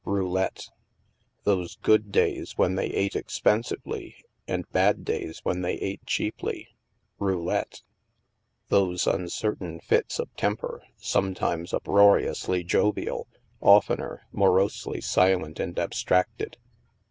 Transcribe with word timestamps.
Roulette. 0.03 0.65
Those 1.43 1.75
good 1.75 2.11
days 2.11 2.57
when 2.57 2.73
they 2.73 2.87
ate 2.87 3.15
expensively 3.15 4.15
and 4.47 4.67
bad 4.71 5.05
days 5.05 5.41
when 5.45 5.61
they 5.61 5.73
ate 5.75 6.03
cheaply! 6.07 6.69
Roulette. 7.19 7.83
Those 8.69 9.05
uncertain 9.05 9.79
fits 9.79 10.17
of 10.17 10.35
temper, 10.35 10.81
sometimes 10.97 11.71
up 11.71 11.83
roariously 11.83 12.65
jovial, 12.65 13.27
oftener 13.59 14.23
morosely 14.31 15.01
silent 15.01 15.59
and 15.59 15.77
ab 15.77 15.91
stracted 15.91 16.55